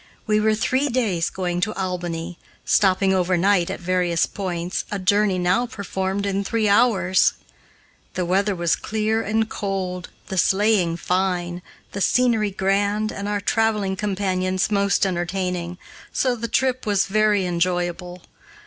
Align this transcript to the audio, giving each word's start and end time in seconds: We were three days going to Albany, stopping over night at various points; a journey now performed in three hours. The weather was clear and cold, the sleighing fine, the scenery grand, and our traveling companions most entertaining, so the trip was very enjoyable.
We 0.25 0.39
were 0.39 0.55
three 0.55 0.89
days 0.89 1.29
going 1.29 1.61
to 1.61 1.73
Albany, 1.75 2.39
stopping 2.65 3.13
over 3.13 3.37
night 3.37 3.69
at 3.69 3.79
various 3.79 4.25
points; 4.25 4.83
a 4.89 4.97
journey 4.97 5.37
now 5.37 5.67
performed 5.67 6.25
in 6.25 6.43
three 6.43 6.67
hours. 6.67 7.33
The 8.15 8.25
weather 8.25 8.55
was 8.55 8.75
clear 8.75 9.21
and 9.21 9.47
cold, 9.47 10.09
the 10.25 10.39
sleighing 10.39 10.97
fine, 10.97 11.61
the 11.91 12.01
scenery 12.01 12.49
grand, 12.49 13.11
and 13.11 13.27
our 13.27 13.39
traveling 13.41 13.95
companions 13.95 14.71
most 14.71 15.05
entertaining, 15.05 15.77
so 16.11 16.35
the 16.35 16.47
trip 16.47 16.87
was 16.87 17.05
very 17.05 17.45
enjoyable. 17.45 18.23